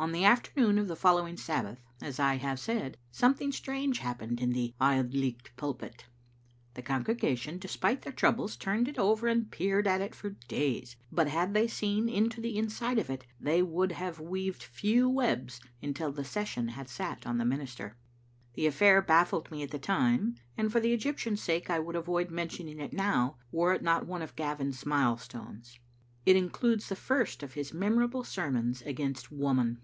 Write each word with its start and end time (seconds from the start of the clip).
On 0.00 0.12
the 0.12 0.24
afternoon 0.24 0.78
of 0.78 0.88
the 0.88 0.96
following 0.96 1.36
Sabbath, 1.36 1.82
as 2.00 2.18
I 2.18 2.36
hare 2.36 2.54
•aid, 2.54 2.94
something 3.10 3.52
strange 3.52 3.98
happened 3.98 4.40
in 4.40 4.54
the 4.54 4.72
Auld 4.80 5.12
Licht 5.12 5.54
pulpit 5.56 6.06
The 6.72 6.80
congregation, 6.80 7.58
despite 7.58 8.00
their 8.00 8.12
troubles, 8.14 8.56
turned 8.56 8.88
it 8.88 8.98
over 8.98 9.28
and 9.28 9.50
peered 9.50 9.86
at 9.86 10.00
it 10.00 10.14
for 10.14 10.30
days, 10.48 10.96
but 11.12 11.28
had 11.28 11.52
they 11.52 11.68
seen 11.68 12.08
into 12.08 12.40
the 12.40 12.56
inside 12.56 12.98
of 12.98 13.10
it 13.10 13.26
they 13.38 13.60
would 13.62 13.92
have 13.92 14.18
weaved 14.18 14.62
few 14.62 15.06
webs 15.06 15.60
until 15.82 16.12
the 16.12 16.24
session 16.24 16.68
had 16.68 16.88
sat 16.88 17.26
on 17.26 17.36
the 17.36 17.44
minister. 17.44 17.98
The 18.54 18.66
affair 18.68 19.02
baffled 19.02 19.50
me 19.50 19.62
at 19.62 19.70
the 19.70 19.78
time, 19.78 20.36
and 20.56 20.72
for 20.72 20.80
the 20.80 20.94
Egyptian's 20.94 21.42
sake 21.42 21.68
I 21.68 21.78
would 21.78 21.94
avoid 21.94 22.30
mentioning 22.30 22.80
it 22.80 22.94
now, 22.94 23.36
were 23.52 23.74
it 23.74 23.82
not 23.82 24.06
one 24.06 24.22
of 24.22 24.34
Gavin's 24.34 24.86
milestones. 24.86 25.78
It 26.24 26.36
includes 26.36 26.88
the 26.88 26.96
first 26.96 27.42
of 27.42 27.52
his 27.52 27.74
memorable 27.74 28.24
sermons 28.24 28.80
against 28.82 29.30
Woman. 29.30 29.82